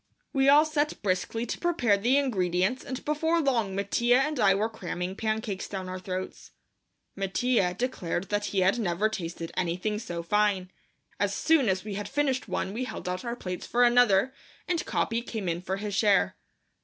[0.33, 4.67] We all set briskly to prepare the ingredients and before long Mattia and I were
[4.67, 6.49] cramming pancakes down our throats.
[7.15, 10.71] Mattia declared that he had never tasted anything so fine.
[11.19, 14.33] As soon as we had finished one we held out our plates for another,
[14.67, 16.35] and Capi came in for his share.